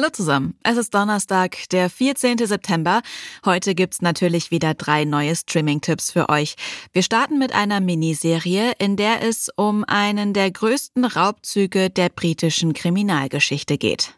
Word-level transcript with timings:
Hallo 0.00 0.10
zusammen, 0.10 0.54
es 0.62 0.76
ist 0.76 0.94
Donnerstag, 0.94 1.56
der 1.72 1.90
14. 1.90 2.38
September. 2.38 3.02
Heute 3.44 3.74
gibt's 3.74 4.00
natürlich 4.00 4.52
wieder 4.52 4.74
drei 4.74 5.04
neue 5.04 5.34
Streaming-Tipps 5.34 6.12
für 6.12 6.28
euch. 6.28 6.54
Wir 6.92 7.02
starten 7.02 7.36
mit 7.36 7.52
einer 7.52 7.80
Miniserie, 7.80 8.74
in 8.78 8.94
der 8.94 9.24
es 9.24 9.50
um 9.56 9.82
einen 9.82 10.34
der 10.34 10.52
größten 10.52 11.04
Raubzüge 11.04 11.90
der 11.90 12.10
britischen 12.10 12.74
Kriminalgeschichte 12.74 13.76
geht. 13.76 14.14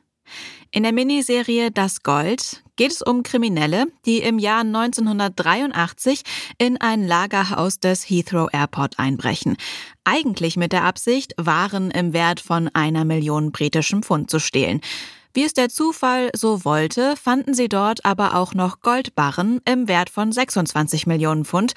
In 0.70 0.82
der 0.82 0.92
Miniserie 0.92 1.70
Das 1.70 2.02
Gold 2.02 2.62
geht 2.76 2.90
es 2.90 3.00
um 3.00 3.22
Kriminelle, 3.22 3.86
die 4.04 4.18
im 4.18 4.38
Jahr 4.38 4.60
1983 4.60 6.24
in 6.58 6.78
ein 6.78 7.06
Lagerhaus 7.06 7.80
des 7.80 8.04
Heathrow 8.04 8.50
Airport 8.52 8.98
einbrechen. 8.98 9.56
Eigentlich 10.04 10.58
mit 10.58 10.72
der 10.72 10.84
Absicht, 10.84 11.32
Waren 11.38 11.90
im 11.90 12.12
Wert 12.12 12.40
von 12.40 12.68
einer 12.68 13.06
Million 13.06 13.50
britischem 13.50 14.02
Pfund 14.02 14.28
zu 14.28 14.40
stehlen. 14.40 14.82
Wie 15.32 15.44
es 15.44 15.54
der 15.54 15.68
Zufall 15.68 16.30
so 16.34 16.64
wollte, 16.64 17.14
fanden 17.16 17.54
sie 17.54 17.68
dort 17.68 18.04
aber 18.04 18.34
auch 18.34 18.52
noch 18.52 18.80
Goldbarren 18.80 19.60
im 19.64 19.86
Wert 19.86 20.10
von 20.10 20.32
26 20.32 21.06
Millionen 21.06 21.44
Pfund, 21.44 21.74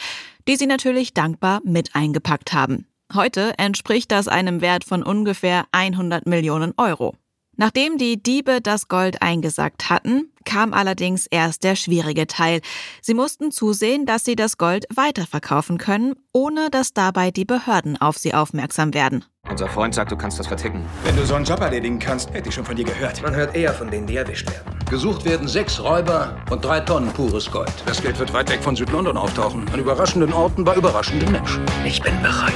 die 0.48 0.56
sie 0.56 0.66
natürlich 0.66 1.14
dankbar 1.14 1.62
mit 1.64 1.96
eingepackt 1.96 2.54
haben. 2.54 2.88
Heute 3.14 3.54
entspricht 3.60 4.12
das 4.12 4.28
einem 4.28 4.62
Wert 4.62 4.84
von 4.84 5.04
ungefähr 5.04 5.66
100 5.72 6.26
Millionen 6.26 6.74
Euro. 6.78 7.16
Nachdem 7.56 8.00
die 8.00 8.22
Diebe 8.22 8.62
das 8.62 8.88
Gold 8.88 9.22
eingesackt 9.22 9.92
hatten, 9.92 10.32
kam 10.44 10.74
allerdings 10.74 11.28
erst 11.28 11.64
der 11.64 11.76
schwierige 11.76 12.26
Teil. 12.26 12.62
Sie 13.02 13.14
mussten 13.14 13.52
zusehen, 13.52 14.08
dass 14.08 14.26
sie 14.26 14.36
das 14.36 14.58
Gold 14.58 14.86
weiterverkaufen 14.94 15.78
können, 15.78 16.16
ohne 16.32 16.72
dass 16.72 16.94
dabei 16.94 17.30
die 17.30 17.46
Behörden 17.46 18.02
auf 18.02 18.18
sie 18.18 18.34
aufmerksam 18.34 18.96
werden. 18.96 19.24
Unser 19.54 19.68
Freund 19.68 19.94
sagt, 19.94 20.12
du 20.12 20.16
kannst 20.16 20.40
das 20.40 20.48
verticken. 20.48 20.84
Wenn 21.04 21.16
du 21.16 21.24
so 21.28 21.36
einen 21.36 21.46
Job 21.46 21.62
erledigen 21.62 22.00
kannst, 22.00 22.34
hätte 22.34 22.50
ich 22.50 22.56
schon 22.56 22.66
von 22.66 22.76
dir 22.76 22.86
gehört. 22.86 23.22
Man 23.22 23.36
hört 23.36 23.56
eher 23.56 23.72
von 23.72 23.92
denen, 23.92 24.08
die 24.08 24.18
erwischt 24.18 24.50
werden. 24.50 24.80
Gesucht 24.90 25.26
werden 25.26 25.48
sechs 25.48 25.80
Räuber 25.80 26.36
und 26.50 26.66
drei 26.66 26.80
Tonnen 26.80 27.14
pures 27.14 27.52
Gold. 27.52 27.72
Das 27.86 28.02
Geld 28.02 28.18
wird 28.18 28.34
weit 28.34 28.50
weg 28.50 28.64
von 28.64 28.76
Südlondon 28.76 29.16
auftauchen. 29.16 29.70
An 29.72 29.80
überraschenden 29.80 30.34
Orten 30.34 30.64
bei 30.64 30.74
überraschenden 30.76 31.32
Menschen. 31.32 31.64
Ich 31.86 32.02
bin 32.02 32.20
bereit. 32.24 32.52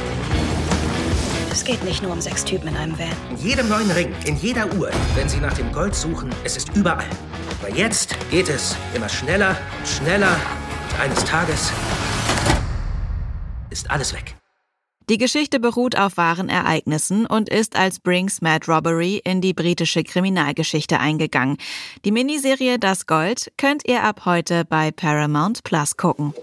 Es 1.52 1.64
geht 1.64 1.84
nicht 1.84 2.02
nur 2.02 2.14
um 2.14 2.20
sechs 2.20 2.44
Typen 2.44 2.70
in 2.70 2.76
einem 2.76 2.98
Van. 2.98 3.06
In 3.30 3.38
jedem 3.38 3.70
neuen 3.70 3.92
Ring, 3.92 4.12
in 4.26 4.36
jeder 4.36 4.66
Uhr, 4.74 4.90
wenn 5.14 5.30
Sie 5.30 5.38
nach 5.40 5.54
dem 5.54 5.72
Gold 5.72 5.94
suchen, 5.94 6.32
es 6.46 6.58
ist 6.58 6.76
überall. 6.76 7.06
Aber 7.62 7.72
jetzt 7.76 8.16
geht 8.32 8.50
es 8.50 8.76
immer 8.96 9.08
schneller 9.08 9.56
und 9.78 9.88
schneller. 9.88 10.32
Und 10.32 11.00
eines 11.00 11.24
Tages 11.26 11.72
ist 13.70 13.92
alles 13.92 14.16
weg. 14.16 14.36
Die 15.10 15.18
Geschichte 15.18 15.62
beruht 15.62 15.98
auf 15.98 16.18
wahren 16.18 16.50
Ereignissen 16.50 17.26
und 17.26 17.48
ist 17.48 17.78
als 17.78 18.00
Brinks 18.00 18.42
Mad 18.42 18.70
Robbery 18.70 19.22
in 19.24 19.40
die 19.40 19.54
britische 19.54 20.04
Kriminalgeschichte 20.04 21.00
eingegangen. 21.00 21.58
Die 22.04 22.12
Miniserie 22.12 22.78
Das 22.78 23.06
Gold 23.06 23.54
könnt 23.58 23.88
ihr 23.88 24.04
ab 24.04 24.26
heute 24.26 24.66
bei 24.66 24.92
Paramount 24.92 25.64
Plus 25.64 25.96
gucken. 25.96 26.34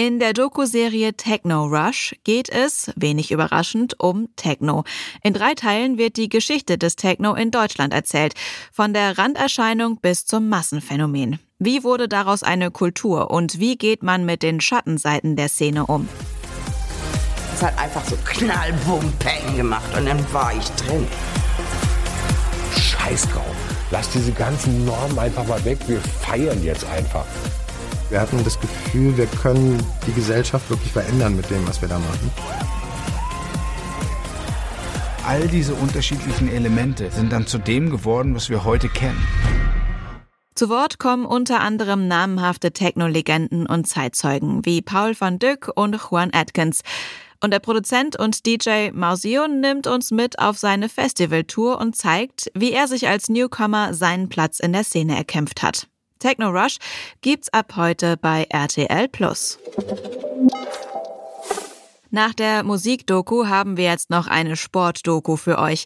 In 0.00 0.18
der 0.18 0.32
Doku-Serie 0.32 1.12
Techno 1.12 1.66
Rush 1.66 2.14
geht 2.24 2.48
es, 2.48 2.90
wenig 2.96 3.32
überraschend, 3.32 4.00
um 4.00 4.34
Techno. 4.34 4.84
In 5.22 5.34
drei 5.34 5.52
Teilen 5.52 5.98
wird 5.98 6.16
die 6.16 6.30
Geschichte 6.30 6.78
des 6.78 6.96
Techno 6.96 7.34
in 7.34 7.50
Deutschland 7.50 7.92
erzählt, 7.92 8.32
von 8.72 8.94
der 8.94 9.18
Randerscheinung 9.18 9.98
bis 10.00 10.24
zum 10.24 10.48
Massenphänomen. 10.48 11.38
Wie 11.58 11.84
wurde 11.84 12.08
daraus 12.08 12.42
eine 12.42 12.70
Kultur 12.70 13.30
und 13.30 13.60
wie 13.60 13.76
geht 13.76 14.02
man 14.02 14.24
mit 14.24 14.42
den 14.42 14.62
Schattenseiten 14.62 15.36
der 15.36 15.50
Szene 15.50 15.84
um? 15.84 16.08
Es 17.52 17.62
hat 17.62 17.78
einfach 17.78 18.02
so 18.06 18.16
knall, 18.24 18.72
bum, 18.86 19.12
peng 19.18 19.54
gemacht 19.54 19.94
und 19.94 20.06
dann 20.06 20.32
war 20.32 20.54
ich 20.56 20.66
drin. 20.82 21.06
Scheiß 22.74 23.28
drauf. 23.28 23.54
Lass 23.90 24.08
diese 24.08 24.32
ganzen 24.32 24.86
Normen 24.86 25.18
einfach 25.18 25.46
mal 25.46 25.62
weg. 25.66 25.76
Wir 25.88 26.00
feiern 26.00 26.64
jetzt 26.64 26.86
einfach. 26.86 27.26
Wir 28.10 28.20
hatten 28.20 28.42
das 28.42 28.58
Gefühl, 28.60 29.16
wir 29.16 29.26
können 29.26 29.80
die 30.04 30.12
Gesellschaft 30.12 30.68
wirklich 30.68 30.92
verändern 30.92 31.36
mit 31.36 31.48
dem, 31.48 31.66
was 31.66 31.80
wir 31.80 31.88
da 31.88 31.98
machen. 31.98 32.30
All 35.24 35.46
diese 35.46 35.74
unterschiedlichen 35.74 36.48
Elemente 36.48 37.08
sind 37.12 37.30
dann 37.30 37.46
zu 37.46 37.58
dem 37.58 37.88
geworden, 37.88 38.34
was 38.34 38.50
wir 38.50 38.64
heute 38.64 38.88
kennen. 38.88 39.24
Zu 40.56 40.68
Wort 40.68 40.98
kommen 40.98 41.24
unter 41.24 41.60
anderem 41.60 42.08
namenhafte 42.08 42.72
Techno-Legenden 42.72 43.66
und 43.66 43.86
Zeitzeugen 43.86 44.66
wie 44.66 44.82
Paul 44.82 45.14
van 45.18 45.38
Dyck 45.38 45.70
und 45.74 45.96
Juan 46.10 46.30
Atkins. 46.34 46.80
Und 47.40 47.52
der 47.52 47.60
Produzent 47.60 48.18
und 48.18 48.44
DJ 48.44 48.90
Mausio 48.92 49.46
nimmt 49.46 49.86
uns 49.86 50.10
mit 50.10 50.40
auf 50.40 50.58
seine 50.58 50.88
Festivaltour 50.88 51.78
und 51.78 51.94
zeigt, 51.94 52.50
wie 52.54 52.72
er 52.72 52.88
sich 52.88 53.06
als 53.06 53.28
Newcomer 53.28 53.94
seinen 53.94 54.28
Platz 54.28 54.58
in 54.58 54.72
der 54.72 54.84
Szene 54.84 55.16
erkämpft 55.16 55.62
hat. 55.62 55.86
Techno 56.20 56.50
Rush 56.50 56.76
gibt's 57.22 57.48
ab 57.52 57.72
heute 57.76 58.16
bei 58.16 58.46
RTL 58.50 59.08
Plus. 59.08 59.58
Nach 62.12 62.34
der 62.34 62.64
Musikdoku 62.64 63.46
haben 63.46 63.76
wir 63.76 63.84
jetzt 63.84 64.10
noch 64.10 64.26
eine 64.26 64.56
Sportdoku 64.56 65.36
für 65.36 65.58
euch. 65.58 65.84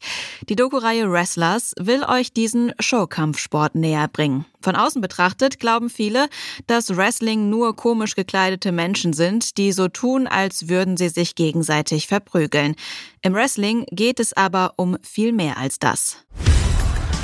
Die 0.48 0.56
Doku-Reihe 0.56 1.10
Wrestlers 1.10 1.74
will 1.78 2.02
euch 2.02 2.32
diesen 2.32 2.72
Showkampfsport 2.80 3.74
näher 3.74 4.08
bringen. 4.08 4.46
Von 4.62 4.74
außen 4.74 5.02
betrachtet 5.02 5.60
glauben 5.60 5.90
viele, 5.90 6.28
dass 6.66 6.96
Wrestling 6.96 7.50
nur 7.50 7.76
komisch 7.76 8.14
gekleidete 8.14 8.72
Menschen 8.72 9.12
sind, 9.12 9.58
die 9.58 9.72
so 9.72 9.88
tun, 9.88 10.26
als 10.26 10.68
würden 10.68 10.96
sie 10.96 11.10
sich 11.10 11.34
gegenseitig 11.34 12.06
verprügeln. 12.06 12.74
Im 13.20 13.34
Wrestling 13.34 13.84
geht 13.90 14.18
es 14.18 14.32
aber 14.32 14.72
um 14.76 14.96
viel 15.02 15.32
mehr 15.32 15.58
als 15.58 15.78
das. 15.78 16.16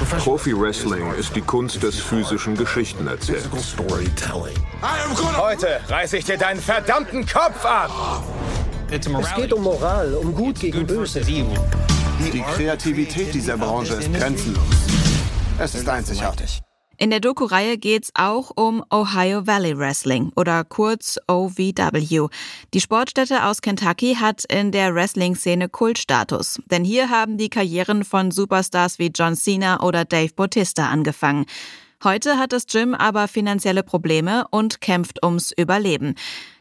Profi-Wrestling 0.09 1.13
ist 1.15 1.37
die 1.37 1.41
Kunst 1.43 1.83
des 1.83 2.01
physischen 2.01 2.57
Geschichtenerzählens. 2.57 3.77
Heute 5.37 5.81
reiße 5.89 6.17
ich 6.19 6.25
dir 6.25 6.39
deinen 6.39 6.61
verdammten 6.61 7.27
Kopf 7.27 7.65
ab! 7.65 8.25
Es 8.91 9.35
geht 9.37 9.53
um 9.53 9.63
Moral, 9.63 10.15
um 10.15 10.35
Gut 10.35 10.59
gegen 10.61 10.87
Böse. 10.87 11.21
Die 11.21 12.43
Kreativität 12.55 13.35
dieser 13.35 13.57
Branche 13.57 13.95
ist 13.95 14.13
grenzenlos. 14.13 14.65
Es 15.59 15.75
ist 15.75 15.89
einzigartig. 15.89 16.61
In 17.03 17.09
der 17.09 17.21
Doku-Reihe 17.21 17.79
geht's 17.79 18.11
auch 18.13 18.51
um 18.57 18.85
Ohio 18.93 19.47
Valley 19.47 19.79
Wrestling 19.79 20.33
oder 20.37 20.65
kurz 20.65 21.19
OVW. 21.29 22.29
Die 22.75 22.81
Sportstätte 22.83 23.47
aus 23.47 23.63
Kentucky 23.63 24.17
hat 24.17 24.45
in 24.45 24.71
der 24.71 24.95
Wrestling-Szene 24.95 25.71
Kultstatus, 25.71 26.61
denn 26.71 26.85
hier 26.85 27.09
haben 27.09 27.39
die 27.39 27.49
Karrieren 27.49 28.05
von 28.05 28.31
Superstars 28.31 28.99
wie 28.99 29.11
John 29.15 29.35
Cena 29.35 29.83
oder 29.83 30.05
Dave 30.05 30.35
Bautista 30.35 30.91
angefangen. 30.91 31.47
Heute 32.05 32.37
hat 32.37 32.53
das 32.53 32.67
Gym 32.67 32.95
aber 32.95 33.29
finanzielle 33.29 33.83
Probleme 33.83 34.45
und 34.51 34.83
kämpft 34.83 35.25
ums 35.25 35.53
Überleben. 35.53 36.17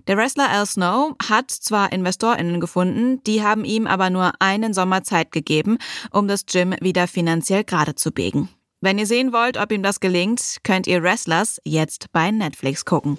Der 0.07 0.15
Wrestler 0.15 0.49
Al 0.49 0.65
Snow 0.65 1.17
hat 1.27 1.51
zwar 1.51 1.91
InvestorInnen 1.91 2.61
gefunden, 2.61 3.21
die 3.25 3.43
haben 3.43 3.65
ihm 3.65 3.87
aber 3.87 4.09
nur 4.09 4.31
einen 4.39 4.73
Sommer 4.73 5.03
Zeit 5.03 5.33
gegeben, 5.33 5.79
um 6.11 6.29
das 6.29 6.45
Gym 6.45 6.75
wieder 6.79 7.09
finanziell 7.09 7.65
gerade 7.65 7.95
zu 7.95 8.13
biegen. 8.13 8.47
Wenn 8.81 8.97
ihr 8.97 9.05
sehen 9.07 9.33
wollt, 9.33 9.57
ob 9.57 9.71
ihm 9.73 9.83
das 9.83 9.99
gelingt, 9.99 10.57
könnt 10.63 10.87
ihr 10.87 11.03
Wrestlers 11.03 11.59
jetzt 11.65 12.11
bei 12.13 12.31
Netflix 12.31 12.85
gucken. 12.85 13.17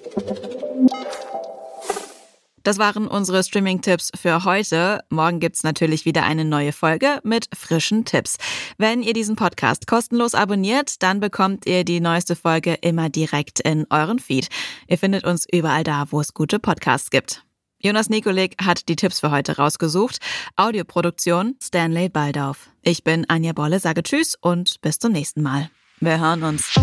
Das 2.63 2.79
waren 2.79 3.07
unsere 3.07 3.43
Streaming-Tipps 3.43 4.13
für 4.19 4.45
heute. 4.45 5.01
Morgen 5.11 5.41
gibt's 5.41 5.63
natürlich 5.63 6.05
wieder 6.05 6.25
eine 6.25 6.45
neue 6.45 6.73
Folge 6.73 7.21
mit 7.25 7.49
frischen 7.55 8.05
Tipps. 8.05 8.37
Wenn 8.79 9.03
ihr 9.03 9.13
diesen 9.13 9.37
Podcast 9.37 9.87
kostenlos 9.87 10.35
abonniert, 10.35 11.03
dann 11.03 11.21
bekommt 11.21 11.67
ihr 11.67 11.85
die 11.85 12.01
neueste 12.01 12.37
Folge 12.37 12.75
immer 12.81 13.09
direkt 13.09 13.61
in 13.61 13.87
euren 13.91 14.19
Feed. 14.19 14.49
Ihr 14.89 14.99
findet 14.99 15.25
uns 15.25 15.47
überall 15.51 15.85
da, 15.85 16.07
wo 16.11 16.21
es 16.21 16.35
gute 16.35 16.59
Podcasts 16.59 17.11
gibt. 17.11 17.45
Jonas 17.83 18.11
Nikolik 18.11 18.57
hat 18.63 18.89
die 18.91 18.97
Tipps 18.97 19.21
für 19.21 19.31
heute 19.31 19.57
rausgesucht. 19.57 20.19
Audioproduktion 20.57 21.57
Stanley 21.63 22.11
Baldauf. 22.11 22.69
Ich 22.83 23.05
bin 23.05 23.25
Anja 23.29 23.55
Bolle, 23.55 23.81
sage 23.81 24.03
Tschüss 24.03 24.37
und 24.39 24.81
bis 24.83 24.99
zum 24.99 25.13
nächsten 25.13 25.41
Mal. 25.41 25.71
Wir 25.99 26.21
hören 26.21 26.43
uns. 26.43 26.75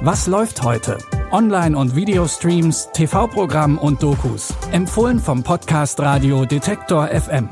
Was 0.00 0.26
läuft 0.26 0.62
heute? 0.62 0.98
Online- 1.30 1.76
und 1.76 1.94
Videostreams, 1.94 2.88
TV-Programm 2.92 3.76
und 3.76 4.02
Dokus. 4.02 4.54
Empfohlen 4.72 5.18
vom 5.18 5.42
Podcast 5.42 6.00
Radio 6.00 6.46
Detektor 6.46 7.08
FM. 7.08 7.50